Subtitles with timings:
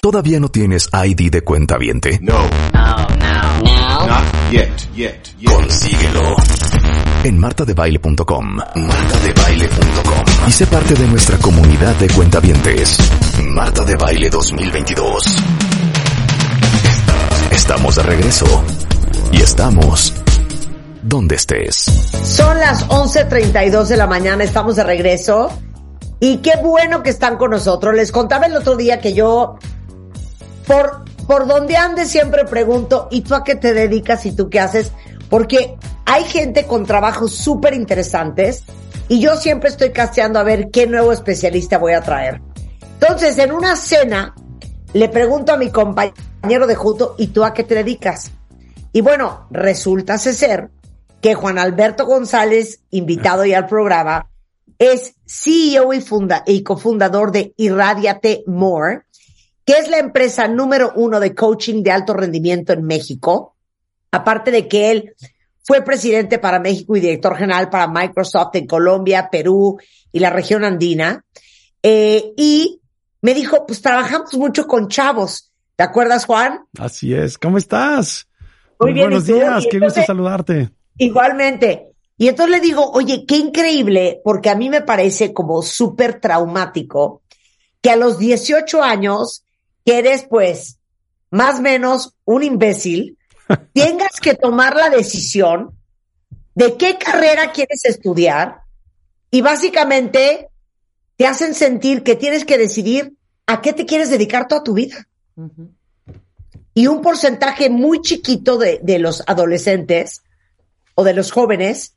[0.00, 2.18] ¿Todavía no tienes ID de cuenta viente?
[2.22, 2.38] No.
[2.72, 3.62] No, no.
[3.62, 4.06] No.
[4.06, 5.50] Not yet, yet, yet.
[5.52, 6.36] Consíguelo
[7.24, 8.56] en martadebaile.com.
[8.56, 10.24] Martadebaile.com.
[10.48, 12.98] Y sé parte de nuestra comunidad de cuentavientes.
[13.42, 15.36] Marta de Baile 2022.
[17.50, 18.64] Estamos de regreso.
[19.32, 20.14] Y estamos
[21.02, 21.84] donde estés.
[22.24, 25.50] Son las 11.32 de la mañana, estamos de regreso.
[26.20, 27.94] Y qué bueno que están con nosotros.
[27.94, 29.58] Les contaba el otro día que yo,
[30.66, 34.60] por, por donde ande, siempre pregunto, ¿y tú a qué te dedicas y tú qué
[34.60, 34.92] haces?
[35.30, 38.64] Porque hay gente con trabajos súper interesantes
[39.08, 42.42] y yo siempre estoy casteando a ver qué nuevo especialista voy a traer.
[43.00, 44.34] Entonces, en una cena,
[44.92, 48.30] le pregunto a mi compañero de junto, ¿y tú a qué te dedicas?
[48.92, 50.70] Y bueno, resulta ser
[51.20, 54.29] que Juan Alberto González, invitado ya al programa,
[54.80, 59.02] es CEO y, funda y cofundador de Irradiate More,
[59.64, 63.54] que es la empresa número uno de coaching de alto rendimiento en México.
[64.10, 65.14] Aparte de que él
[65.62, 69.78] fue presidente para México y director general para Microsoft en Colombia, Perú
[70.10, 71.26] y la región andina.
[71.82, 72.80] Eh, y
[73.20, 75.52] me dijo, pues trabajamos mucho con chavos.
[75.76, 76.64] ¿Te acuerdas, Juan?
[76.78, 77.36] Así es.
[77.36, 78.26] ¿Cómo estás?
[78.80, 79.38] Muy bien, buenos ¿y tú?
[79.38, 79.66] días.
[79.70, 80.70] Qué gusto saludarte.
[80.96, 81.89] Igualmente.
[82.20, 87.22] Y entonces le digo, oye, qué increíble, porque a mí me parece como súper traumático
[87.80, 89.42] que a los 18 años,
[89.86, 90.76] que eres pues
[91.30, 93.16] más o menos un imbécil,
[93.72, 95.70] tengas que tomar la decisión
[96.54, 98.64] de qué carrera quieres estudiar
[99.30, 100.50] y básicamente
[101.16, 103.14] te hacen sentir que tienes que decidir
[103.46, 105.08] a qué te quieres dedicar toda tu vida.
[106.74, 110.20] Y un porcentaje muy chiquito de, de los adolescentes
[110.94, 111.94] o de los jóvenes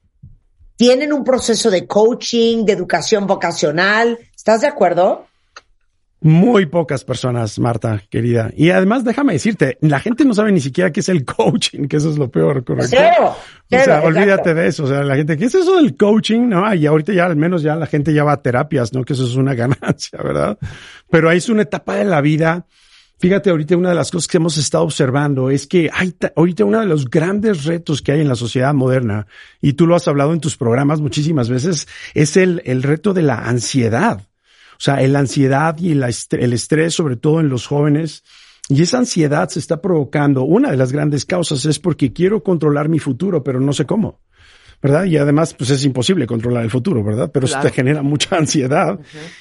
[0.75, 4.19] tienen un proceso de coaching, de educación vocacional.
[4.35, 5.27] ¿Estás de acuerdo?
[6.23, 8.49] Muy pocas personas, Marta, querida.
[8.55, 11.97] Y además, déjame decirte, la gente no sabe ni siquiera qué es el coaching, que
[11.97, 12.95] eso es lo peor, ¿correcto?
[12.97, 13.35] Cero.
[13.35, 13.35] O
[13.69, 14.07] sea, exacto.
[14.07, 14.85] olvídate de eso.
[14.85, 16.47] O sea, la gente, ¿qué es eso del coaching?
[16.47, 19.03] No, y ahorita ya al menos ya la gente ya va a terapias, ¿no?
[19.03, 20.57] Que eso es una ganancia, ¿verdad?
[21.09, 22.67] Pero ahí es una etapa de la vida.
[23.19, 26.65] Fíjate, ahorita una de las cosas que hemos estado observando es que hay ta- ahorita
[26.65, 29.27] uno de los grandes retos que hay en la sociedad moderna,
[29.61, 33.21] y tú lo has hablado en tus programas muchísimas veces, es el, el reto de
[33.21, 34.21] la ansiedad.
[34.73, 38.23] O sea, la ansiedad y est- el estrés, sobre todo en los jóvenes,
[38.67, 40.43] y esa ansiedad se está provocando.
[40.43, 44.19] Una de las grandes causas es porque quiero controlar mi futuro, pero no sé cómo.
[44.83, 45.05] ¿Verdad?
[45.05, 47.31] Y además, pues es imposible controlar el futuro, ¿verdad?
[47.33, 48.99] Pero eso te genera mucha ansiedad.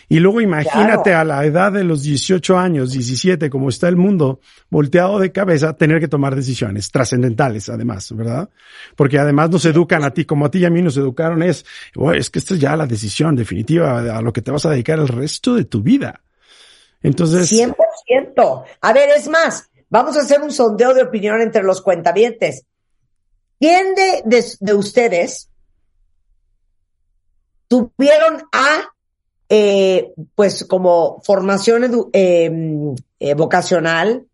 [0.09, 1.19] Y luego imagínate Claro.
[1.19, 4.39] a la edad de los 18 años, 17, como está el mundo,
[4.71, 8.51] volteado de cabeza, tener que tomar decisiones trascendentales, además, ¿verdad?
[8.95, 11.67] Porque además nos educan a ti, como a ti y a mí nos educaron, es,
[11.97, 14.71] "Oye, es que esta es ya la decisión definitiva a lo que te vas a
[14.71, 16.23] dedicar el resto de tu vida.
[17.03, 18.63] Entonces, 100%.
[18.81, 22.65] A ver, es más, vamos a hacer un sondeo de opinión entre los cuentavientes.
[23.63, 25.49] ¿Quién de, de, de ustedes
[27.69, 28.89] tuvieron a,
[29.49, 34.27] eh, pues como formación edu- eh, vocacional?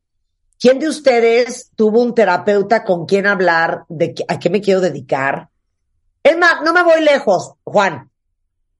[0.58, 5.50] ¿Quién de ustedes tuvo un terapeuta con quien hablar de a qué me quiero dedicar?
[6.22, 8.10] Es más, no me voy lejos, Juan.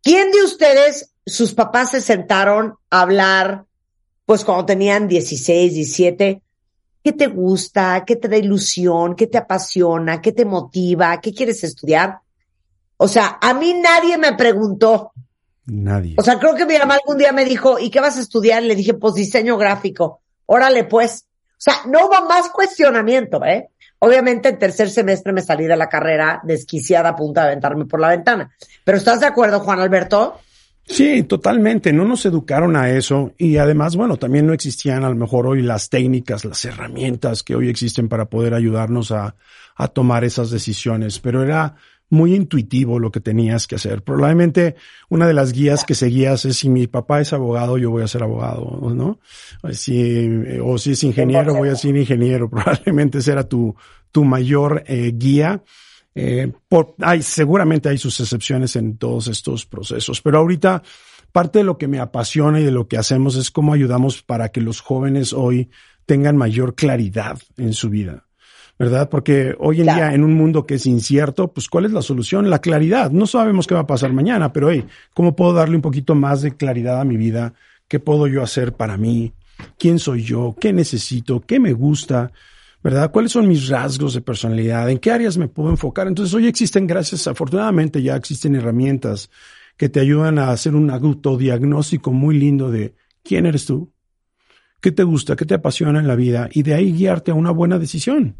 [0.03, 3.66] ¿Quién de ustedes, sus papás se sentaron a hablar,
[4.25, 6.41] pues cuando tenían 16, 17?
[7.08, 8.04] ¿Qué te gusta?
[8.06, 9.16] ¿Qué te da ilusión?
[9.16, 10.20] ¿Qué te apasiona?
[10.20, 11.19] ¿Qué te motiva?
[11.22, 12.19] ¿Qué quieres estudiar?
[12.98, 15.12] O sea, a mí nadie me preguntó.
[15.64, 16.16] nadie.
[16.19, 18.62] O sea, creo que mi mamá algún día me dijo, ¿y qué vas a estudiar?
[18.62, 20.20] Le dije, pues diseño gráfico.
[20.44, 21.24] Órale, pues.
[21.52, 23.70] O sea, no hubo más cuestionamiento, ¿eh?
[24.00, 28.00] Obviamente en tercer semestre me salí de la carrera desquiciada a punto de aventarme por
[28.00, 28.54] la ventana.
[28.84, 30.40] Pero ¿estás de acuerdo, Juan Alberto?
[30.88, 31.93] Sí, totalmente.
[31.93, 35.62] No nos educaron a eso y además, bueno, también no existían a lo mejor hoy
[35.62, 39.37] las técnicas, las herramientas que hoy existen para poder ayudarnos a,
[39.76, 41.76] a tomar esas decisiones, pero era
[42.10, 44.03] muy intuitivo lo que tenías que hacer.
[44.03, 44.76] Probablemente
[45.09, 48.09] una de las guías que seguías es si mi papá es abogado, yo voy a
[48.09, 49.19] ser abogado, ¿no?
[49.72, 50.26] Si,
[50.62, 52.49] o si es ingeniero, voy a ser ingeniero.
[52.50, 53.75] Probablemente esa era tu,
[54.11, 55.62] tu mayor eh, guía.
[56.14, 60.82] Eh, por, hay, seguramente hay sus excepciones en todos estos procesos, pero ahorita
[61.32, 64.49] parte de lo que me apasiona y de lo que hacemos es cómo ayudamos para
[64.49, 65.70] que los jóvenes hoy
[66.06, 68.25] tengan mayor claridad en su vida.
[68.78, 69.08] ¿Verdad?
[69.08, 69.99] Porque hoy en Claro.
[70.06, 72.49] día, en un mundo que es incierto, pues ¿cuál es la solución?
[72.49, 73.11] La claridad.
[73.11, 76.43] No sabemos qué va a pasar mañana, pero hey, ¿cómo puedo darle un poquito más
[76.43, 77.54] de claridad a mi vida?
[77.88, 79.32] ¿Qué puedo yo hacer para mí?
[79.78, 80.54] ¿Quién soy yo?
[80.61, 81.40] ¿Qué necesito?
[81.40, 82.31] ¿Qué me gusta?
[82.82, 83.10] ¿Verdad?
[83.10, 84.88] ¿Cuáles son mis rasgos de personalidad?
[84.88, 86.06] ¿En qué áreas me puedo enfocar?
[86.06, 89.30] Entonces hoy existen, gracias, afortunadamente ya existen herramientas
[89.76, 92.94] que te ayudan a hacer un autodiagnóstico muy lindo de
[93.25, 93.92] quién eres tú,
[94.80, 97.50] qué te gusta, qué te apasiona en la vida y de ahí guiarte a una
[97.50, 98.36] buena decisión,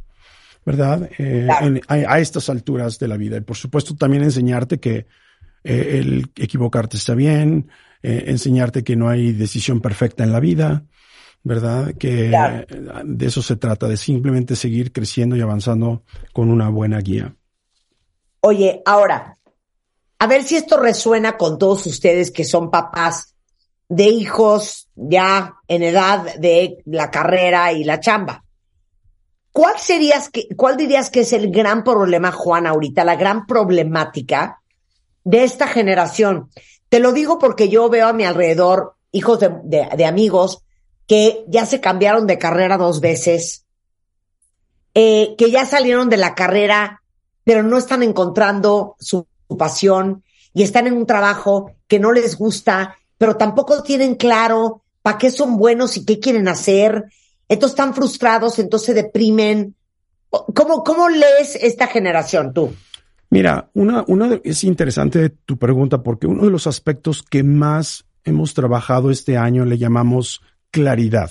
[0.64, 1.11] ¿verdad?
[1.19, 3.37] Eh, en- a, a estas alturas de la vida.
[3.38, 5.06] Y por supuesto también enseñarte que
[5.64, 7.69] eh, el equivocarte está bien,
[8.02, 10.85] eh, enseñarte que no hay decisión perfecta en la vida,
[11.43, 11.94] ¿verdad?
[11.99, 12.67] Que Claro.
[13.05, 16.02] de eso se trata, de simplemente seguir creciendo y avanzando
[16.32, 17.35] con una buena guía.
[18.40, 19.37] Oye, ahora,
[20.19, 23.35] a ver si esto resuena con todos ustedes que son papás
[23.88, 28.44] de hijos ya en edad de la carrera y la chamba.
[29.52, 34.61] ¿Cuál serías que, cuál dirías que es el gran problema, Juan, ahorita, la gran problemática
[35.25, 36.50] de esta generación?
[36.88, 40.62] Te lo digo porque yo veo a mi alrededor hijos de, de- de amigos
[41.09, 43.65] que ya se cambiaron de carrera dos veces,
[44.95, 47.03] eh, que ya salieron de la carrera,
[47.43, 49.27] pero no están encontrando su,
[49.59, 50.23] pasión
[50.53, 55.31] y están en un trabajo que no les gusta, pero tampoco tienen claro para qué
[55.31, 57.07] son buenos y qué quieren hacer.
[57.49, 59.75] Entonces están frustrados, entonces se deprimen.
[60.29, 62.75] ¿Cómo, cómo lees esta generación tú?
[63.31, 68.05] Mira, una, una de- es interesante tu pregunta porque uno de los aspectos que más
[68.25, 71.31] hemos trabajado este año le llamamos claridad.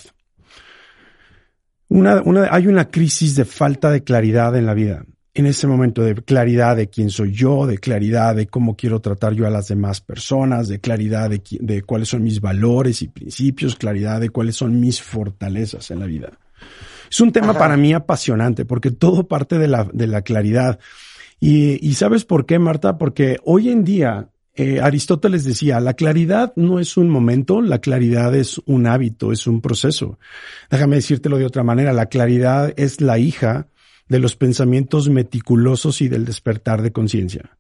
[1.90, 5.06] Una, una, hay una crisis de falta de claridad en la vida.
[5.34, 9.34] En ese momento de claridad de quién soy yo, de claridad de cómo quiero tratar
[9.34, 13.76] yo a las demás personas, de claridad de, de cuáles son mis valores y principios,
[13.76, 16.32] claridad de cuáles son mis fortalezas en la vida.
[17.10, 17.60] Es un tema Ajá.
[17.60, 20.80] para mí apasionante porque todo parte de la, de la claridad.
[21.40, 22.98] Y, y ¿sabes por qué, Marta?
[22.98, 28.36] Porque hoy en día eh, Aristóteles decía, la claridad no es un momento, la claridad
[28.36, 30.20] es un hábito, es un proceso.
[30.70, 33.68] Déjame decírtelo de otra manera, la claridad es la hija
[34.10, 37.58] de los pensamientos meticulosos y del despertar de conciencia.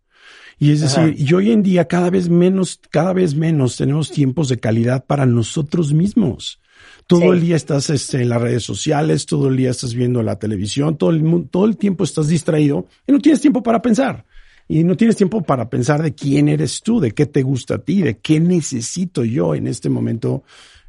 [0.60, 1.14] Y es decir, Ajá.
[1.16, 5.26] y hoy en día cada vez menos, cada vez menos tenemos tiempos de calidad para
[5.26, 6.60] nosotros mismos.
[7.06, 7.28] Todo Sí.
[7.28, 10.98] el día estás este, en las redes sociales, todo el día estás viendo la televisión,
[10.98, 14.26] todo el, todo el tiempo estás distraído y no tienes tiempo para pensar.
[14.68, 17.80] Y no tienes tiempo para pensar de quién eres tú, de qué te gusta a
[17.80, 20.44] ti, de qué necesito yo en este momento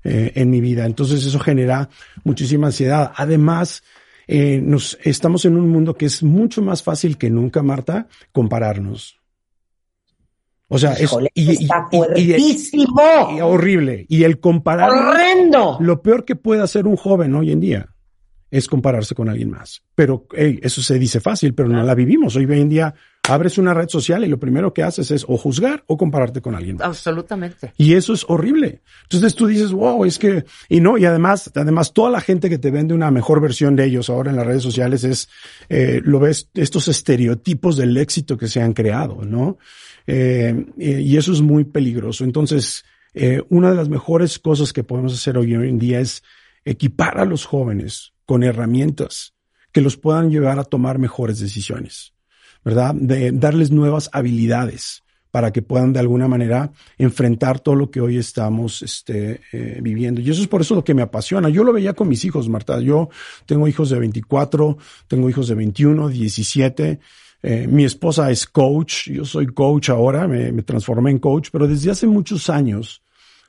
[0.05, 0.85] eh, en mi vida.
[0.85, 1.89] Entonces eso genera
[2.25, 3.13] muchísima ansiedad.
[3.15, 3.83] Además,
[4.27, 9.17] eh, nos estamos en un mundo que es mucho más fácil que nunca, Marta, compararnos.
[10.71, 13.29] O sea, es Híjole, y- y- está y- y- fuertísimo.
[13.37, 14.05] y horrible.
[14.09, 15.79] Y el comparar horrendo.
[15.81, 17.89] lo peor que puede hacer un joven hoy en día
[18.51, 19.83] es compararse con alguien más.
[19.95, 22.37] Pero hey, eso se dice fácil, pero no la vivimos.
[22.37, 22.95] Hoy en día
[23.29, 26.55] abres una red social y lo primero que haces es o juzgar o compararte con
[26.55, 26.87] alguien más.
[26.87, 27.73] Absolutamente.
[27.77, 28.81] Y eso es horrible.
[29.05, 32.59] Entonces tú dices, wow, es que, y no, y además, además toda la gente que
[32.59, 35.29] te vende una mejor versión de ellos ahora en las redes sociales es,
[35.69, 39.59] eh, lo ves, estos estereotipos del éxito que se han creado, ¿no?
[40.07, 42.25] Eh, eh, y eso es muy peligroso.
[42.25, 42.85] Entonces,
[43.15, 46.23] eh, una de las mejores cosas que podemos hacer hoy en día es
[46.65, 49.35] equipar a los jóvenes con herramientas
[49.73, 52.15] que los puedan llevar a tomar mejores decisiones,
[52.69, 52.95] ¿verdad?
[52.95, 58.19] De darles nuevas habilidades para que puedan de alguna manera enfrentar todo lo que hoy
[58.19, 60.21] estamos este, eh, viviendo.
[60.21, 61.49] Y eso es por eso lo que me apasiona.
[61.49, 62.79] Yo lo veía con mis hijos, Marta.
[62.81, 63.09] Yo
[63.47, 64.77] tengo hijos de 24,
[65.07, 67.01] tengo hijos de 21, 17.
[67.43, 71.67] Eh, mi esposa es coach, yo soy coach ahora, me, me transformé en coach, pero
[71.67, 73.03] desde hace muchos años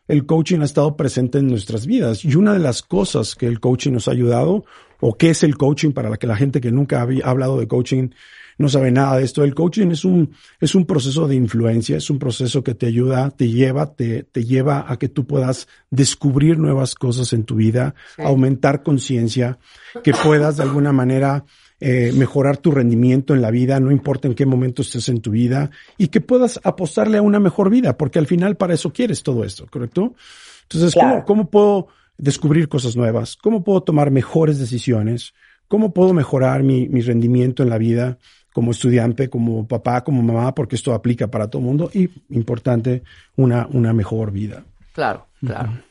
[0.07, 2.23] el coaching ha estado presente en nuestras vidas.
[2.23, 4.63] Y una de las cosas que el coaching nos ha ayudado,
[4.99, 7.67] o qué es el coaching para la que la gente que nunca había hablado de
[7.67, 8.09] coaching
[8.57, 9.43] no sabe nada de esto.
[9.43, 13.31] El coaching es un, es un proceso de influencia, es un proceso que te ayuda,
[13.31, 17.95] te lleva, te, te lleva a que tú puedas descubrir nuevas cosas en tu vida,
[18.17, 19.59] aumentar conciencia,
[20.03, 21.45] que puedas de alguna manera
[21.79, 25.31] eh, mejorar tu rendimiento en la vida, no importa en qué momento estés en tu
[25.31, 29.23] vida, y que puedas apostarle a una mejor vida, porque al final para eso quieres
[29.23, 30.15] todo esto, ¿correcto?
[30.63, 31.23] Entonces, Claro.
[31.25, 31.87] ¿cómo, ¿cómo puedo
[32.19, 33.35] descubrir cosas nuevas?
[33.37, 35.33] ¿Cómo puedo tomar mejores decisiones?
[35.67, 38.17] ¿Cómo puedo mejorar mi, mi rendimiento en la vida
[38.53, 40.53] como estudiante, como papá, como mamá?
[40.53, 43.03] Porque esto aplica para todo el mundo y, importante,
[43.35, 44.63] una, una mejor vida.
[44.93, 45.81] Claro, claro.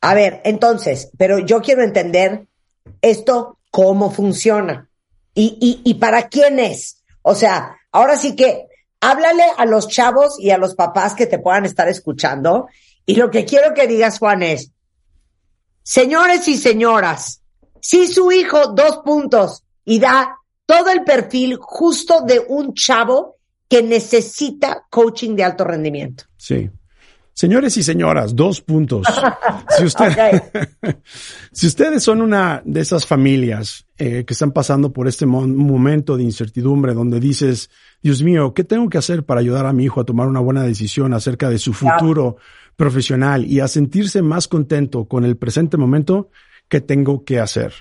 [0.00, 2.46] A ver, entonces, pero yo quiero entender
[3.02, 4.88] esto cómo funciona
[5.34, 7.02] y, y, y para quién es.
[7.22, 8.66] O sea, ahora sí que
[9.00, 12.68] háblale a los chavos y a los papás que te puedan estar escuchando.
[13.06, 14.72] Y lo que quiero que digas, Juan, es,
[15.88, 17.40] señores y señoras,
[17.80, 23.82] si su hijo dos puntos y da todo el perfil justo de un chavo que
[23.82, 26.24] necesita coaching de alto rendimiento.
[26.36, 26.68] Sí.
[27.32, 29.06] Señores y señoras, dos puntos.
[29.78, 30.42] Si, usted,
[31.52, 36.16] si ustedes son una de esas familias eh, que están pasando por este mo momento
[36.16, 37.70] de incertidumbre donde dices,
[38.02, 40.64] Dios mío, ¿qué tengo que hacer para ayudar a mi hijo a tomar una buena
[40.64, 42.38] decisión acerca de su futuro
[42.78, 46.30] profesional y a sentirse más contento con el presente momento
[46.68, 47.72] que tengo que hacer.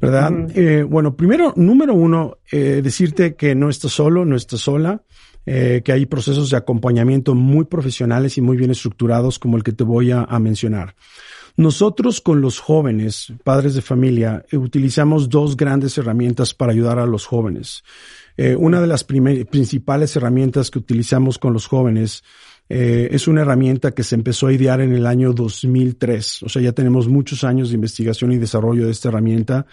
[0.00, 0.32] ¿Verdad?
[0.56, 5.02] Eh, bueno, primero, número uno, eh, decirte que no estás solo, no estás sola.
[5.44, 9.72] Eh, que hay procesos de acompañamiento muy profesionales y muy bien estructurados como el que
[9.72, 10.94] te voy a, mencionar.
[11.56, 17.26] Nosotros con los jóvenes, padres de familia, utilizamos dos grandes herramientas para ayudar a los
[17.26, 17.82] jóvenes.
[18.56, 22.22] una de las principales herramientas que utilizamos con los jóvenes
[22.68, 26.44] eh, es una herramienta que se empezó a idear en el año 2003.
[26.44, 29.66] O sea, ya tenemos muchos años de investigación y desarrollo de esta herramienta,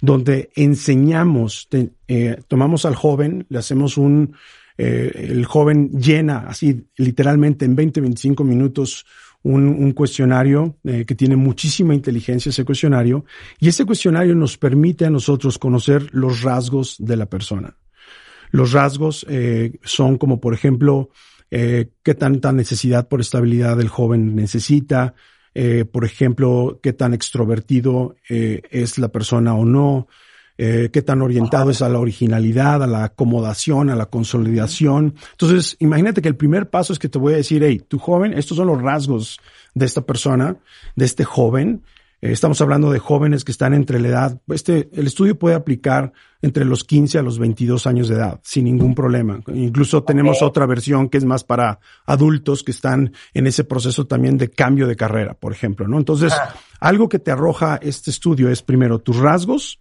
[0.00, 1.68] donde enseñamos,
[2.06, 4.36] eh, tomamos al joven, le hacemos un,
[4.78, 9.04] eh, el joven llena así literalmente en 20, 25 minutos
[9.42, 13.26] un, un cuestionario que tiene muchísima inteligencia ese cuestionario
[13.60, 17.76] y ese cuestionario nos permite a nosotros conocer los rasgos de la persona.
[18.52, 19.26] Los rasgos
[19.82, 21.10] son como por ejemplo
[21.56, 25.14] eh, qué tanta necesidad por estabilidad el joven necesita,
[25.54, 30.08] eh, por ejemplo, qué tan extrovertido eh, es la persona o no,
[30.58, 35.14] eh, qué tan orientado es a la originalidad, a la acomodación, a la consolidación.
[35.30, 38.32] Entonces, imagínate que el primer paso es que te voy a decir, hey, tu joven,
[38.32, 39.38] estos son los rasgos
[39.74, 40.56] de esta persona,
[40.96, 41.82] de este joven,
[42.32, 46.64] estamos hablando de jóvenes que están entre la edad, este, el estudio puede aplicar entre
[46.64, 49.40] los 15 a los 22 años de edad, sin ningún problema.
[49.54, 54.38] Incluso tenemos otra versión que es más para adultos que están en ese proceso también
[54.38, 55.98] de cambio de carrera, por ejemplo, ¿no?
[55.98, 56.54] Entonces, ah.
[56.80, 59.80] algo que te arroja este estudio es primero tus rasgos,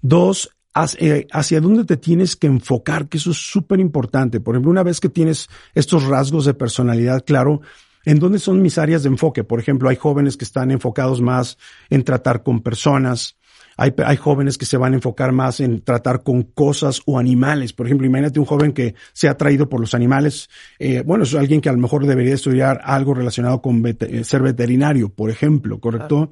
[0.00, 0.50] dos,
[0.98, 4.40] eh, hacia, dónde te tienes que enfocar, que eso es súper importante.
[4.40, 7.62] Por ejemplo, una vez que tienes estos rasgos de personalidad, claro,
[8.06, 9.42] ¿En dónde son mis áreas de enfoque?
[9.42, 11.58] Por ejemplo, hay jóvenes que están enfocados más
[11.90, 13.36] en tratar con personas.
[13.76, 17.72] Hay, hay, jóvenes que se van a enfocar más en tratar con cosas o animales.
[17.72, 20.48] Por ejemplo, imagínate un joven que se ha atraído por los animales.
[20.78, 24.40] Eh, bueno, es alguien que a lo mejor debería estudiar algo relacionado con eh, ser
[24.40, 26.30] veterinario, por ejemplo, ¿correcto?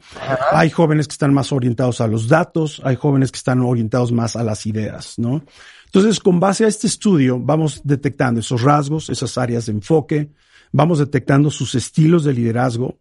[0.52, 4.37] Hay jóvenes que están más orientados a los datos, hay jóvenes que están orientados más
[4.37, 5.45] a las ideas, ¿no?
[5.87, 10.31] Entonces, con base a este estudio, vamos detectando esos rasgos, esas áreas de enfoque,
[10.75, 12.99] vamos detectando sus estilos de liderazgo,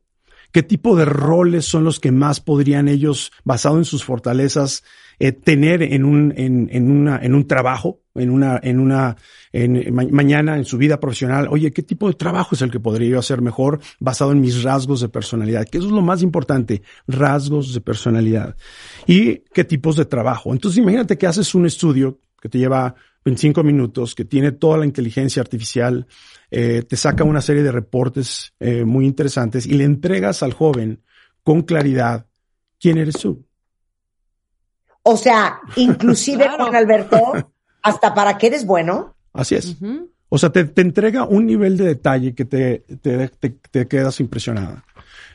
[0.51, 4.84] qué tipo de roles son los que más podrían ellos, basado en sus fortalezas,
[5.18, 9.18] eh, tener en un, en, en, una, en un trabajo, en una, en una,
[9.51, 11.48] en, mañana en su vida profesional.
[11.50, 14.62] Oye, ¿qué tipo de trabajo es el que podría yo hacer mejor basado en mis
[14.62, 15.68] rasgos de personalidad?
[15.68, 18.56] Que eso es lo más importante, rasgos de personalidad.
[19.08, 20.53] Y qué tipos de trabajo.
[20.53, 22.94] Entonces imagínate que haces un estudio que te lleva
[23.25, 26.08] 25 minutos, que tiene toda la inteligencia artificial,
[26.51, 31.01] eh, te saca una serie de reportes eh, muy interesantes y le entregas al joven
[31.44, 32.25] con claridad
[32.80, 33.46] quién eres tú.
[35.03, 37.18] O sea, inclusive Juan Alberto,
[37.82, 39.15] hasta para qué eres bueno.
[39.34, 39.77] Así es.
[40.30, 44.84] O sea, te, entrega un nivel de detalle que te, te, te, quedas impresionada.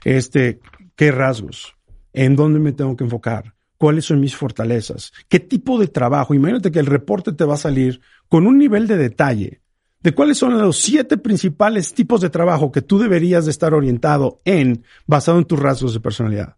[0.05, 0.61] Este,
[0.97, 1.75] qué rasgos,
[2.13, 6.35] en dónde me tengo que enfocar, cuáles son mis fortalezas, qué tipo de trabajo.
[6.35, 9.63] Imagínate que el reporte te va a salir con un nivel de detalle
[10.01, 14.41] de cuáles son los siete principales tipos de trabajo que tú deberías de estar orientado
[14.45, 16.57] en, basado en tus rasgos de personalidad.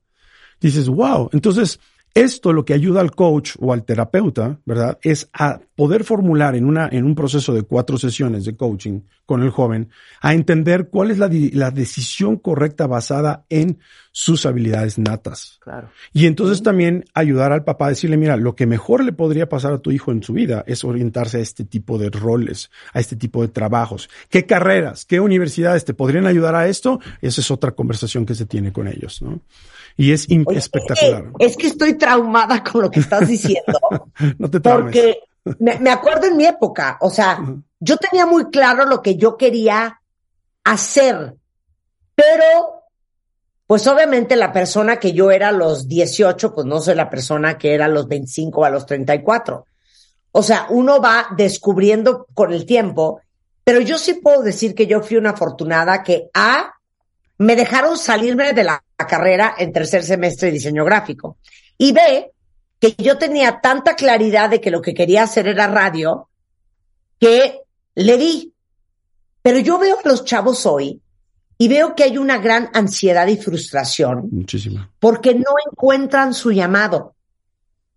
[0.60, 1.80] Dices, wow, entonces
[2.14, 4.98] esto lo que ayuda al coach o al terapeuta, ¿verdad?
[5.02, 9.42] Es a poder formular en, una, en un proceso de cuatro sesiones de coaching con
[9.42, 9.90] el joven,
[10.20, 13.78] a entender cuál es la, la decisión correcta basada en
[14.10, 15.58] sus habilidades natas.
[15.60, 15.88] Claro.
[16.12, 19.72] Y entonces también ayudar al papá a decirle, mira, lo que mejor le podría pasar
[19.72, 23.14] a tu hijo en su vida es orientarse a este tipo de roles, a este
[23.14, 24.10] tipo de trabajos.
[24.28, 26.98] ¿Qué carreras, qué universidades te podrían ayudar a esto?
[27.22, 29.40] Esa es otra conversación que se tiene con ellos, ¿no?
[29.96, 31.32] Y es espectacular.
[31.38, 33.78] Es que estoy traumada con lo que estás diciendo.
[34.38, 34.84] no te traumes.
[34.84, 35.18] Porque
[35.58, 37.40] me, acuerdo en mi época, o sea,
[37.78, 40.00] yo tenía muy claro lo que yo quería
[40.64, 41.34] hacer,
[42.14, 42.84] pero
[43.66, 47.56] pues obviamente la persona que yo era a los 18, pues no soy la persona
[47.56, 49.64] que era a los 25 o a los 34.
[50.32, 53.20] O sea, uno va descubriendo con el tiempo,
[53.64, 56.74] pero yo sí puedo decir que yo fui una afortunada que A,
[57.40, 61.38] me dejaron salirme de la carrera en tercer semestre de diseño gráfico.
[61.78, 62.32] Y B,
[62.78, 66.28] que yo tenía tanta claridad de que lo que quería hacer era radio,
[67.18, 67.60] que
[67.94, 68.52] le di.
[69.40, 71.00] Pero yo veo a los chavos hoy
[71.56, 74.28] y veo que hay una gran ansiedad y frustración.
[74.30, 74.92] Muchísima.
[74.98, 77.14] Porque no encuentran su llamado.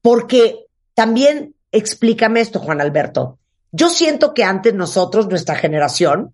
[0.01, 3.39] Porque también, explícame esto, Juan Alberto.
[3.73, 6.33] Yo siento que antes nosotros, nuestra generación,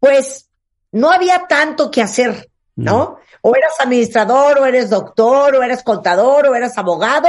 [0.00, 0.50] pues
[0.94, 3.18] no había tanto que hacer, ¿no?
[3.42, 7.28] O eras administrador, o eres doctor, o eres contador, o eras abogado,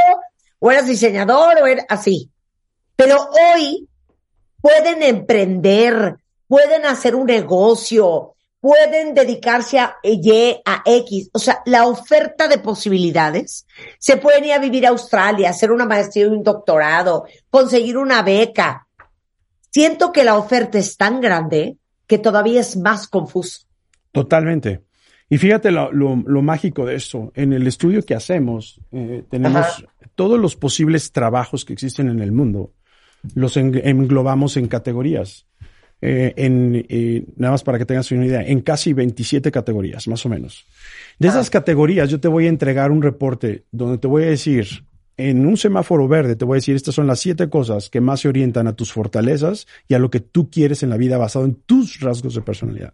[0.60, 2.30] o eras diseñador, o eres así.
[2.96, 3.90] Pero hoy
[4.62, 6.16] pueden emprender,
[6.48, 11.32] pueden hacer un negocio, pueden dedicarse a Y, a X.
[11.34, 13.66] O sea, la oferta de posibilidades.
[13.98, 18.22] Se pueden ir a vivir a Australia, hacer una maestría y un doctorado, conseguir una
[18.22, 18.88] beca.
[19.72, 23.62] Siento que la oferta es tan grande que todavía es más confuso.
[24.12, 24.82] Totalmente.
[25.30, 27.32] Y fíjate lo, lo, lo mágico de esto.
[27.36, 29.84] En el estudio que hacemos, eh, tenemos Ajá.
[30.16, 32.72] todos los posibles trabajos que existen en el mundo.
[33.34, 35.48] Los en- englobamos en categorías.
[36.02, 40.24] Eh, en, eh, nada más para que tengas una idea, en casi 27 categorías, más
[40.26, 40.66] o menos.
[41.18, 44.68] De esas categorías, yo te voy a entregar un reporte donde te voy a decir,
[45.18, 48.20] en un semáforo verde, te voy a decir, estas son las siete cosas que más
[48.22, 51.46] se orientan a tus fortalezas y a lo que tú quieres en la vida basado
[51.46, 52.94] en tus rasgos de personalidad.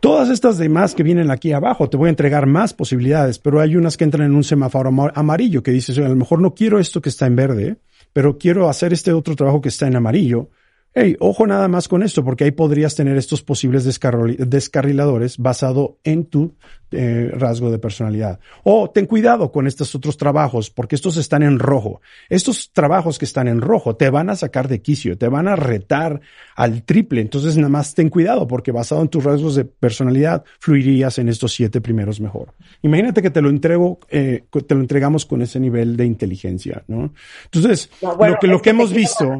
[0.00, 3.76] Todas estas demás que vienen aquí abajo, te voy a entregar más posibilidades, pero hay
[3.76, 6.54] unas que entran en un semáforo ama- amarillo que dices, "Oye, a lo mejor no
[6.54, 7.76] quiero esto que está en verde,
[8.12, 10.50] pero quiero hacer este otro trabajo que está en amarillo.
[10.96, 15.98] Hey, ojo nada más con esto, porque ahí podrías tener estos posibles descarril- descarriladores basado
[16.04, 16.54] en tu
[16.92, 18.38] eh, rasgo de personalidad.
[18.62, 22.00] O ten cuidado con estos otros trabajos, porque estos están en rojo.
[22.28, 25.56] Estos trabajos que están en rojo te van a sacar de quicio, te van a
[25.56, 26.20] retar
[26.54, 27.22] al triple.
[27.22, 31.52] Entonces nada más ten cuidado, porque basado en tus rasgos de personalidad, fluirías en estos
[31.52, 32.54] siete primeros mejor.
[32.82, 37.12] Imagínate que te lo entrego, eh, te lo entregamos con ese nivel de inteligencia, ¿no?
[37.46, 39.36] Entonces, No, bueno, lo que, lo hemos visto.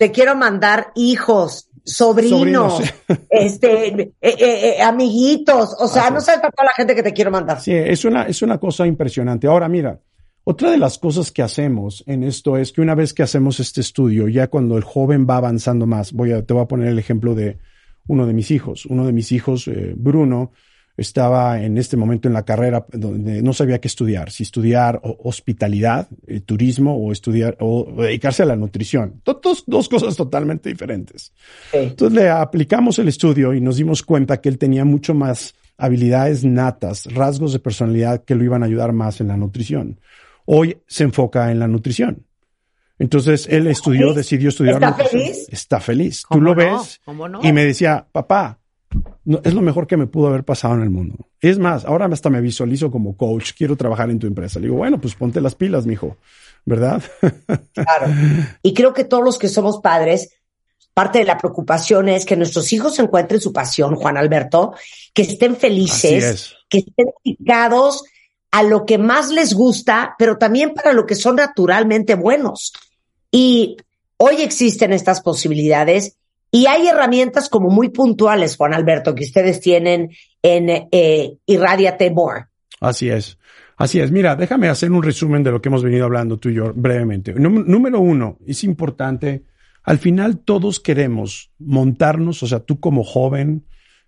[0.00, 2.82] Te quiero mandar hijos, sobrinos, Sobrinos.
[3.28, 4.34] este, eh, eh,
[4.78, 5.76] eh, amiguitos.
[5.78, 6.24] O sea, Así no es.
[6.24, 7.60] sabes para toda la gente que te quiero mandar.
[7.60, 9.46] Sí, es una, es una cosa impresionante.
[9.46, 10.00] Ahora, mira,
[10.42, 13.82] otra de las cosas que hacemos en esto es que una vez que hacemos este
[13.82, 16.98] estudio, ya cuando el joven va avanzando más, voy a, te voy a poner el
[16.98, 17.58] ejemplo de
[18.06, 18.86] uno de mis hijos.
[18.86, 20.52] Uno de mis hijos, eh, Bruno,
[21.00, 26.08] estaba en este momento en la carrera donde no sabía qué estudiar, si estudiar hospitalidad,
[26.26, 29.20] eh, turismo o estudiar o dedicarse a la nutrición.
[29.24, 31.32] Do- Dos, dos cosas totalmente diferentes.
[31.72, 31.78] Sí.
[31.78, 36.44] Entonces le aplicamos el estudio y nos dimos cuenta que él tenía mucho más habilidades
[36.44, 39.98] natas, rasgos de personalidad que lo iban a ayudar más en la nutrición.
[40.44, 42.26] Hoy se enfoca en la nutrición.
[42.98, 45.22] Entonces él estudió, decidió estudiar ¿Está nutrición.
[45.22, 45.46] feliz?
[45.50, 46.20] Está feliz.
[46.22, 46.78] Tú ¿Cómo lo no?
[46.78, 47.40] ves ¿Cómo no?
[47.42, 48.58] y me decía, papá,
[49.24, 51.28] no, es lo mejor que me pudo haber pasado en el mundo.
[51.40, 54.58] Es más, ahora hasta me visualizo como coach, quiero trabajar en tu empresa.
[54.58, 56.16] Le digo, bueno, pues ponte las pilas, mijo,
[56.64, 57.02] ¿verdad?
[57.72, 58.06] Claro.
[58.62, 60.30] Y creo que todos los que somos padres,
[60.92, 64.74] parte de la preocupación es que nuestros hijos encuentren su pasión, Juan Alberto,
[65.14, 66.54] que estén felices, es.
[66.68, 68.04] que estén dedicados
[68.50, 72.72] a lo que más les gusta, pero también para lo que son naturalmente buenos.
[73.30, 73.76] Y
[74.16, 76.16] hoy existen estas posibilidades
[76.50, 80.10] y hay herramientas como muy puntuales, Juan Alberto, que ustedes tienen
[80.42, 82.46] en eh, Irradiate More.
[82.80, 83.38] Así es.
[83.76, 84.10] Así es.
[84.10, 87.32] Mira, déjame hacer un resumen de lo que hemos venido hablando tú y yo brevemente.
[87.34, 89.44] Nú- número uno, es importante,
[89.84, 93.64] al final todos queremos montarnos, o sea, tú como joven,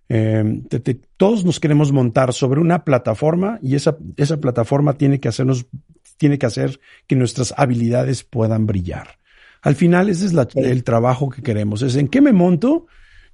[0.09, 5.65] te- todos nos queremos montar sobre una plataforma y esa, esa plataforma tiene que hacernos,
[6.19, 9.17] tiene que hacer que nuestras habilidades puedan brillar.
[9.63, 12.87] Al final ese es la- el trabajo que queremos, es en qué me monto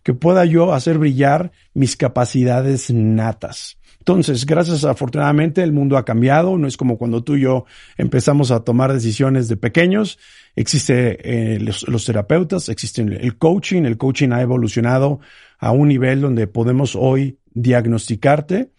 [0.02, 3.78] que pueda yo hacer brillar mis capacidades natas.
[3.98, 7.66] Entonces, gracias afortunadamente el mundo ha cambiado, no es como cuando tú y yo
[7.98, 10.18] empezamos a tomar decisiones de pequeños,
[10.56, 11.18] existe
[11.54, 15.20] eh, los, los terapeutas, existe el coaching, el coaching ha evolucionado
[15.58, 18.70] a un nivel donde podemos hoy diagnosticarte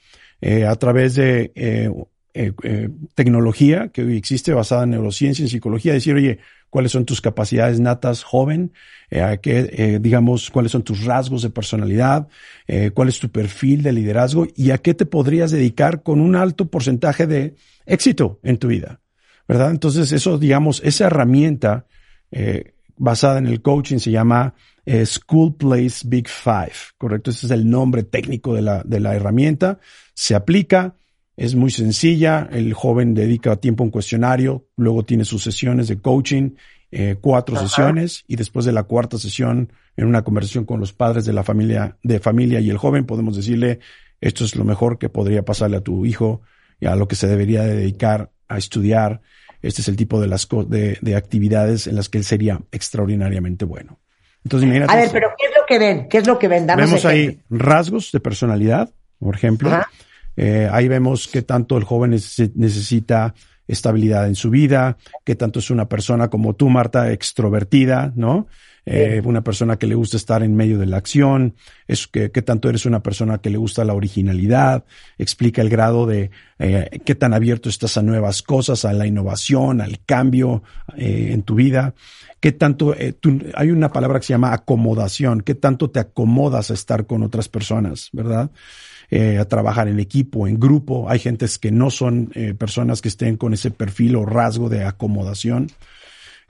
[0.41, 1.91] eh, a través de eh,
[2.33, 6.39] eh, eh, tecnología que hoy existe basada en neurociencia, en psicología, decir, oye,
[6.69, 8.71] cuáles son tus capacidades natas joven,
[9.09, 12.27] eh, qué, eh, digamos, cuáles son tus rasgos de personalidad,
[12.93, 16.69] cuál es tu perfil de liderazgo y a qué te podrías dedicar con un alto
[16.69, 17.55] porcentaje de
[17.87, 18.99] éxito en tu vida,
[19.47, 19.71] ¿verdad?
[19.71, 21.87] Entonces, eso, digamos, esa herramienta
[22.95, 24.53] basada en el coaching se llama
[24.85, 27.31] School Place Big Five, ¿correcto?
[27.31, 29.79] Ese es el nombre técnico de la, de la herramienta.
[30.13, 30.93] Se aplica,
[31.39, 35.99] es muy sencilla, el joven dedica tiempo a un cuestionario, luego tiene sus sesiones de
[35.99, 36.51] coaching,
[36.91, 37.67] eh, cuatro Ajá.
[37.67, 41.43] sesiones, y después de la cuarta sesión, en una conversación con los padres de la
[41.43, 43.79] familia, de familia y el joven, podemos decirle,
[44.21, 46.41] esto es lo mejor que podría pasarle a tu hijo
[46.79, 49.21] y a lo que se debería de dedicar a estudiar.
[49.61, 52.59] Este es el tipo de las co- de, de actividades en las que él sería
[52.71, 53.99] extraordinariamente bueno.
[54.43, 54.93] Entonces, imagínate.
[54.93, 56.07] A ver, pero ¿qué es lo que ven?
[56.09, 56.65] ¿Qué es lo que ven?
[56.67, 57.57] Vemos ahí ejemplo.
[57.57, 59.69] rasgos de personalidad, por ejemplo.
[59.69, 59.89] Ajá.
[60.41, 63.33] Eh, ahí vemos qué tanto el joven neces- necesita
[63.67, 68.47] estabilidad en su vida, qué tanto es una persona como tú, Marta, extrovertida, ¿no?
[68.85, 71.55] Eh, una persona que le gusta estar en medio de la acción,
[71.87, 74.85] es que, qué tanto eres una persona que le gusta la originalidad,
[75.17, 79.81] explica el grado de eh, qué tan abierto estás a nuevas cosas, a la innovación,
[79.81, 80.63] al cambio
[80.95, 81.93] eh, en tu vida,
[82.39, 82.95] qué tanto,
[83.55, 87.49] hay una palabra que se llama acomodación, qué tanto te acomodas a estar con otras
[87.49, 88.49] personas, ¿verdad?
[89.11, 91.09] A trabajar en equipo, en grupo.
[91.09, 95.67] Hay gentes que no son personas que estén con ese perfil o rasgo de acomodación.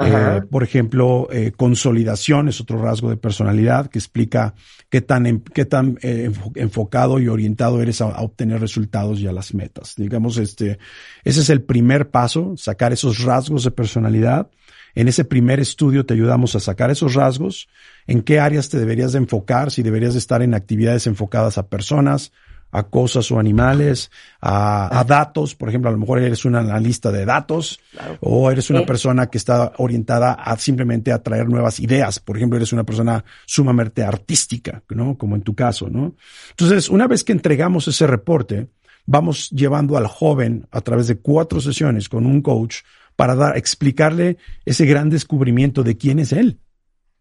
[0.01, 4.53] Eh, por ejemplo, eh, consolidación es otro rasgo de personalidad que explica
[4.89, 9.53] qué tan, qué tan eh, enfocado y orientado eres a, obtener resultados y a las
[9.53, 9.95] metas.
[9.97, 10.79] Digamos, este,
[11.25, 14.49] ese es el primer paso, sacar esos rasgos de personalidad.
[14.95, 17.67] En ese primer estudio te ayudamos a sacar esos rasgos,
[18.07, 21.67] en qué áreas te deberías de enfocar, si deberías de estar en actividades enfocadas a
[21.67, 22.31] personas,
[22.71, 27.25] a cosas o animales, a, datos, por ejemplo, a lo mejor eres un analista de
[27.25, 27.79] datos
[28.19, 32.57] o eres una persona que está orientada a simplemente a traer nuevas ideas, por ejemplo,
[32.57, 35.17] eres una persona sumamente artística, ¿no?
[35.17, 36.15] Como en tu caso, ¿no?
[36.51, 38.67] Entonces, una vez que entregamos ese reporte,
[39.05, 42.77] vamos llevando al joven a través de cuatro sesiones con un coach
[43.15, 46.59] para dar, explicarle ese gran descubrimiento de quién es él.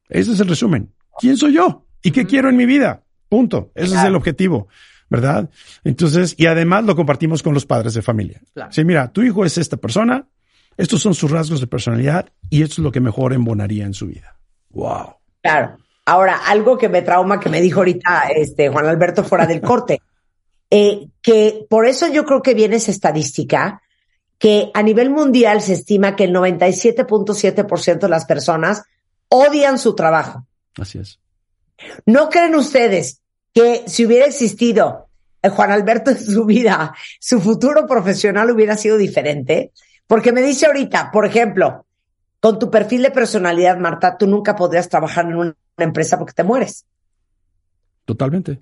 [0.08, 0.92] Ese es el resumen.
[1.18, 1.86] ¿Quién soy yo?
[2.02, 3.02] ¿Y qué quiero en mi vida?
[3.28, 3.72] Punto.
[3.74, 4.68] Ese es el objetivo.
[5.10, 5.48] ¿Verdad?
[5.84, 8.40] Entonces, y además lo compartimos con los padres de familia.
[8.70, 10.26] Sí, mira, tu hijo es esta persona,
[10.76, 14.06] estos son sus rasgos de personalidad y esto es lo que mejor embonaría en su
[14.06, 14.36] vida.
[14.70, 15.14] Wow.
[15.42, 15.78] Claro.
[16.04, 20.00] Ahora, algo que me trauma que me dijo ahorita este Juan Alberto fuera del corte,
[20.70, 23.82] eh, que por eso yo creo que viene esa estadística,
[24.38, 28.84] que a nivel mundial se estima que el 97.7% de las personas
[29.28, 30.46] odian su trabajo.
[30.78, 31.18] Así es.
[32.06, 33.20] ¿No creen ustedes
[33.58, 35.08] que si hubiera existido
[35.42, 39.72] Juan Alberto en su vida, su futuro profesional hubiera sido diferente.
[40.06, 41.84] Porque me dice ahorita, por ejemplo,
[42.40, 46.44] con tu perfil de personalidad, Marta, tú nunca podrías trabajar en una empresa porque te
[46.44, 46.86] mueres.
[48.04, 48.60] Totalmente.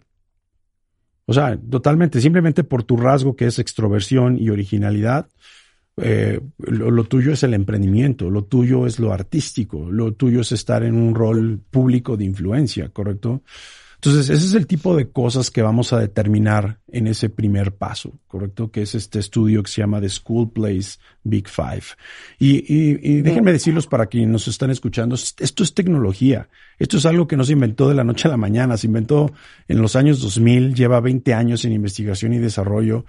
[1.26, 5.26] O sea, totalmente, simplemente por tu rasgo que es extroversión y originalidad,
[5.98, 10.84] eh, lo, tuyo es el emprendimiento, lo tuyo es lo artístico, lo tuyo es estar
[10.84, 13.42] en un rol público de influencia, ¿correcto?
[13.96, 18.18] Entonces, ese es el tipo de cosas que vamos a determinar en ese primer paso,
[18.28, 18.70] ¿correcto?
[18.70, 21.82] Que es este estudio que se llama The School Place Big Five.
[22.38, 26.48] Y, déjenme decirlos para quienes nos están escuchando, esto es tecnología.
[26.78, 29.32] Esto es algo que no se inventó de la noche a la mañana, se inventó
[29.66, 33.06] en los años 2000, lleva 20 años en investigación y desarrollo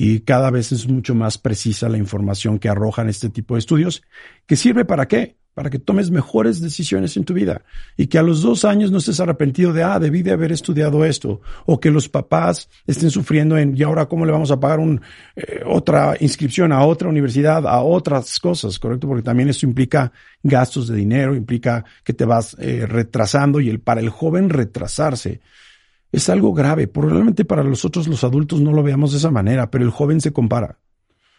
[0.00, 4.02] y cada vez es mucho más precisa la información que arrojan este tipo de estudios,
[4.46, 5.36] que sirve para qué?
[5.58, 7.62] Para que tomes mejores decisiones en tu vida
[7.96, 11.04] y que a los dos años no estés arrepentido de, ah, debí de haber estudiado
[11.04, 14.78] esto, o que los papás estén sufriendo en, y ahora cómo le vamos a pagar
[14.78, 15.00] un,
[15.34, 19.08] eh, otra inscripción a otra universidad, a otras cosas, ¿correcto?
[19.08, 20.12] Porque también esto implica
[20.44, 25.40] gastos de dinero, implica que te vas eh, retrasando y el, para el joven retrasarse
[26.12, 26.86] es algo grave.
[26.86, 30.32] Probablemente para nosotros los adultos no lo veamos de esa manera, pero el joven se
[30.32, 30.78] compara.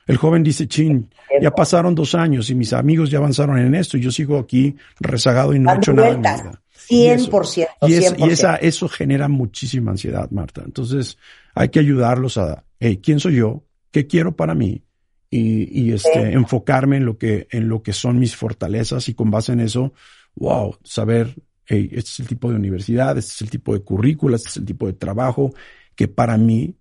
[0.10, 1.08] El joven dice, chin,
[1.40, 4.76] ya pasaron dos años y mis amigos ya avanzaron en esto y yo sigo aquí
[5.00, 6.10] rezagado y no he hecho nada.
[6.10, 6.62] En mi vida.
[6.90, 7.68] 100%.
[7.88, 10.64] Y, eso, y, esa, eso genera muchísima ansiedad, Marta.
[10.66, 11.20] Entonces
[11.54, 13.64] hay que ayudarlos a, hey, ¿quién soy yo?
[13.92, 14.82] ¿Qué quiero para mí?
[15.30, 19.30] Y, y este, enfocarme en lo que, en lo que son mis fortalezas y con
[19.30, 19.94] base en eso,
[20.34, 21.36] wow, saber,
[21.68, 24.58] hey, este es el tipo de universidad, este es el tipo de currícula, este es
[24.58, 25.54] el tipo de trabajo
[25.94, 26.74] que para mí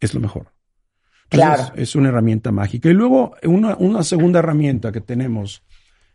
[0.00, 0.54] es lo mejor.
[1.30, 1.72] Claro.
[1.76, 2.90] Es, una herramienta mágica.
[2.90, 5.62] Y luego una, una, segunda herramienta que tenemos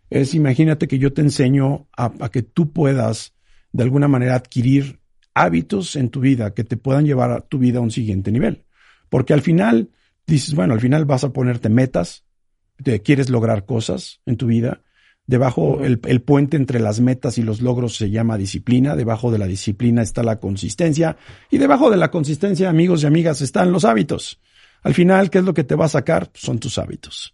[0.09, 3.33] es, imagínate que yo te enseño a, a, que tú puedas
[3.71, 4.99] de alguna manera adquirir
[5.33, 8.65] hábitos en tu vida que te puedan llevar a tu vida a un siguiente nivel.
[9.09, 9.89] Porque al final
[10.27, 12.25] dices, bueno, al final vas a ponerte metas,
[12.83, 14.81] te quieres lograr cosas en tu vida.
[15.27, 18.95] Debajo, el, el puente entre las metas y los logros se llama disciplina.
[18.95, 21.17] Debajo de la disciplina está la consistencia.
[21.49, 24.39] Y debajo de la consistencia, amigos y amigas, están los hábitos.
[24.85, 26.29] Al final, ¿qué es lo que te va a sacar?
[26.35, 27.33] Son tus hábitos,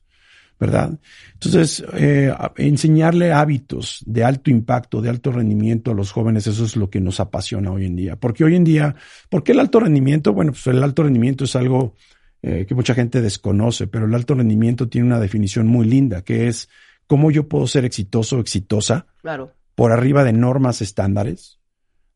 [0.57, 0.97] ¿verdad?
[1.33, 6.77] Entonces, eh, enseñarle hábitos de alto impacto, de alto rendimiento a los jóvenes, eso es
[6.77, 8.15] lo que nos apasiona hoy en día.
[8.15, 8.95] Porque hoy en día,
[9.29, 10.31] ¿por qué el alto rendimiento?
[10.31, 11.93] Bueno, pues el alto rendimiento es algo
[12.41, 16.47] eh, que mucha gente desconoce, pero el alto rendimiento tiene una definición muy linda, que
[16.47, 16.69] es
[17.05, 19.51] cómo yo puedo ser exitoso o exitosa claro.
[19.75, 21.59] por arriba de normas estándares,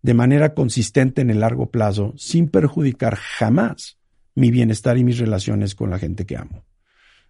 [0.02, 3.98] de manera consistente en el largo plazo, sin perjudicar jamás
[4.36, 6.66] mi bienestar y mis relaciones con la gente que amo.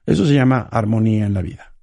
[0.06, 1.74] Eso se llama armonía en la vida.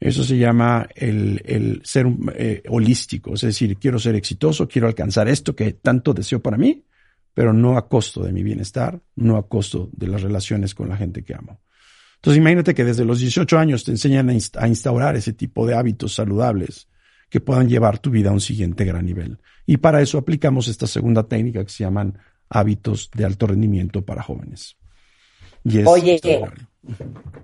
[0.00, 5.56] Eso se llama el, ser eh, holístico, es decir, quiero ser exitoso, quiero alcanzar esto
[5.56, 6.84] que tanto deseo para mí,
[7.34, 10.96] pero no a costo de mi bienestar, no a costo de las relaciones con la
[10.96, 11.60] gente que amo.
[12.16, 16.14] Entonces imagínate que desde los 18 años te enseñan a instaurar ese tipo de hábitos
[16.14, 16.88] saludables
[17.28, 19.38] que puedan llevar tu vida a un siguiente gran nivel.
[19.66, 22.18] Y para eso aplicamos esta segunda técnica que se llaman
[22.50, 24.76] hábitos de alto rendimiento para jóvenes.
[25.64, 26.20] Y es Oye.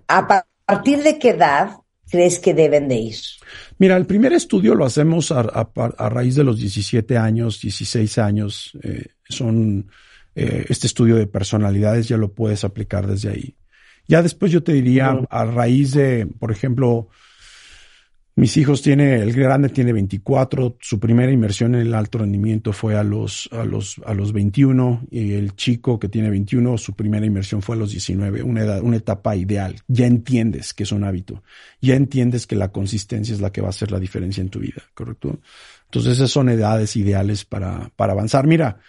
[0.08, 1.76] ¿A pa- partir de qué edad
[2.10, 3.16] crees que deben de ir?
[3.78, 8.18] Mira, el primer estudio lo hacemos a, a- a raíz de los 17 años, 16
[8.18, 8.72] años.
[8.82, 9.90] eh, son
[10.36, 13.56] eh, este estudio de personalidades ya lo puedes aplicar desde ahí.
[14.08, 17.08] Ya después yo te diría a raíz de, por ejemplo,
[18.36, 22.96] mis hijos tiene, el grande tiene 24, su primera inversión en el alto rendimiento fue
[22.96, 27.24] a los, a los, a los 21 y el chico que tiene 21, su primera
[27.24, 29.76] inversión fue a los 19, una edad, una etapa ideal.
[29.86, 31.44] Ya entiendes que es un hábito,
[31.80, 34.58] ya entiendes que la consistencia es la que va a hacer la diferencia en tu
[34.58, 35.38] vida, ¿correcto?
[35.84, 38.48] Entonces esas son edades ideales para, para avanzar.
[38.48, 38.80] Mira,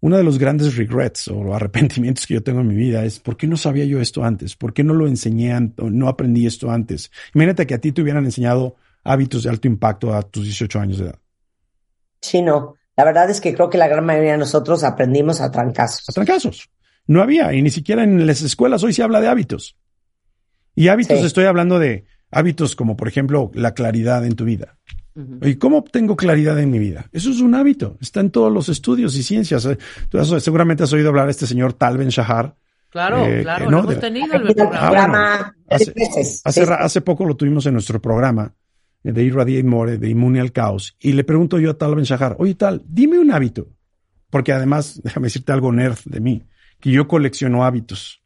[0.00, 3.36] uno de los grandes regrets o arrepentimientos que yo tengo en mi vida es ¿por
[3.36, 4.56] qué no sabía yo esto antes?
[4.56, 7.10] ¿Por qué no lo enseñé, no aprendí esto antes?
[7.34, 10.98] Imagínate que a ti te hubieran enseñado hábitos de alto impacto a tus 18 años
[10.98, 11.18] de edad.
[12.20, 12.74] Sí, no.
[12.96, 16.08] La verdad es que creo que la gran mayoría de nosotros aprendimos a trancazos.
[16.08, 16.70] A trancazos.
[17.06, 19.76] No había, y ni siquiera en las escuelas hoy se habla de hábitos.
[20.74, 21.26] Y hábitos Sí.
[21.26, 24.78] estoy hablando de hábitos como, por ejemplo, la claridad en tu vida.
[25.40, 27.06] ¿Y cómo obtengo claridad en mi vida?
[27.12, 27.96] Eso es un hábito.
[28.02, 29.64] Está en todos los estudios y ciencias.
[29.64, 29.78] Eh,
[30.10, 32.54] Tú has- seguramente has oído hablar de este señor Tal Ben Shahar.
[32.90, 34.78] Claro, Eh, claro, que lo no, hemos de- tenido el programa.
[34.78, 35.54] Ah, bueno.
[35.70, 36.72] Hace-.
[36.78, 38.52] Hace, poco lo tuvimos en nuestro programa
[39.12, 40.96] de Irradiate More, de Inmune al Caos.
[41.00, 43.68] Y le pregunto yo a Tal Ben Shahar, oye Tal, dime un hábito.
[44.30, 46.42] Porque además, déjame decirte algo nerd de mí,
[46.80, 48.22] que yo colecciono hábitos.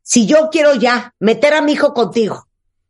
[0.02, 2.48] si yo quiero ya meter a mi hijo contigo,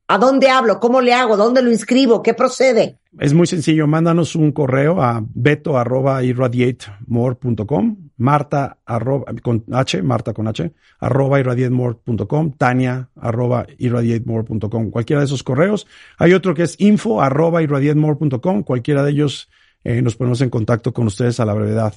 [0.07, 0.79] ¿a dónde hablo?
[0.79, 1.35] ¿Cómo le hago?
[1.37, 2.23] ¿Dónde lo inscribo?
[2.23, 2.97] ¿Qué procede?
[3.19, 3.87] Es muy sencillo.
[3.87, 11.39] Mándanos un correo a beto arroba irradiatemore.com, marta arroba, con H, marta con H, arroba
[11.39, 14.89] irradiatemore.com, tania arroba irradiatemore.com.
[14.91, 15.87] Cualquiera de esos correos.
[16.17, 18.63] Hay otro que es info arroba irradiatemore.com.
[18.63, 19.49] Cualquiera de ellos
[19.83, 21.93] eh, nos ponemos en contacto con ustedes a la brevedad.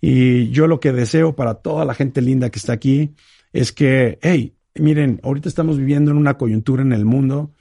[0.00, 3.14] Y yo lo que deseo para toda la gente linda que está aquí
[3.52, 7.52] es que, hey, miren, ahorita estamos viviendo en una coyuntura en el mundo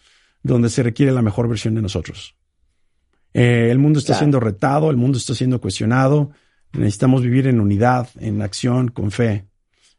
[0.42, 2.36] donde se requiere la mejor versión de nosotros.
[3.34, 4.20] Eh, el mundo está Claro.
[4.20, 6.32] siendo retado, el mundo está siendo cuestionado.
[6.74, 9.48] Necesitamos vivir en unidad, en acción, con fe.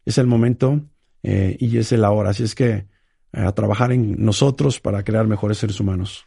[0.05, 0.83] Es el momento
[1.23, 2.31] eh, y es el ahora.
[2.31, 2.87] Así es que
[3.33, 6.25] eh, a trabajar en nosotros para crear mejores seres humanos.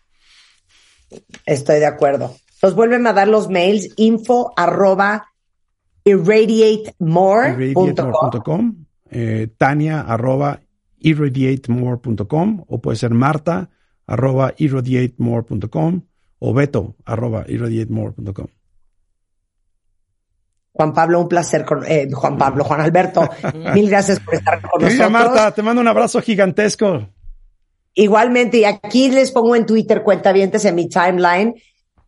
[1.46, 2.36] Estoy de acuerdo.
[2.62, 5.30] Nos vuelven a dar los mails info arroba
[6.06, 8.86] irradiatemore.com.
[9.12, 10.62] eh, tania arroba
[11.00, 13.70] irradiatemore.com o puede ser marta
[14.08, 16.02] arroba irradiatemore.com
[16.40, 18.48] o beto arroba irradiatemore.com.
[20.74, 23.30] Juan Pablo, un placer con eh, Juan Pablo, Juan Alberto.
[23.74, 25.12] mil gracias por estar con nosotros.
[25.12, 27.08] Marta, te mando un abrazo gigantesco.
[27.94, 31.54] Igualmente, y aquí les pongo en Twitter, cuentavientes en mi timeline,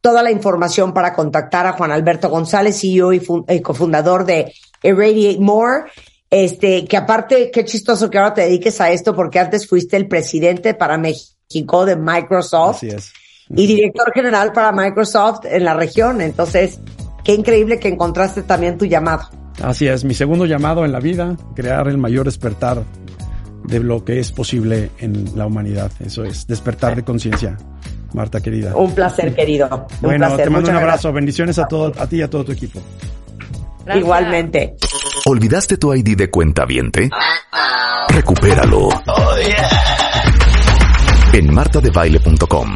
[0.01, 4.51] toda la información para contactar a Juan Alberto González, CEO y eh, cofundador de
[4.81, 5.83] Irradiate More.
[6.31, 10.07] Este, que aparte, qué chistoso que ahora te dediques a esto, porque antes fuiste el
[10.07, 13.13] presidente para México de Microsoft Así es.
[13.49, 16.19] y director general para Microsoft en la región.
[16.19, 16.79] Entonces,
[17.25, 19.29] qué increíble que encontraste también tu llamado.
[19.61, 22.83] Así es, mi segundo llamado en la vida, crear el mayor despertar
[23.63, 25.91] de lo que es posible en la humanidad.
[25.99, 27.57] Eso es, despertar de conciencia.
[28.13, 28.75] Marta querida.
[28.75, 29.67] Un placer, querido.
[29.67, 30.45] Un Bueno, placer.
[30.45, 31.11] te mando un abrazo.
[31.11, 32.79] Bendiciones a todo, a ti y a todo tu equipo.
[33.83, 34.03] gracias.
[34.03, 34.75] Igualmente.
[35.25, 37.09] ¿Olvidaste tu ID de cuenta viente?
[38.09, 38.89] Recupéralo.
[41.33, 42.75] En martadebaile.com.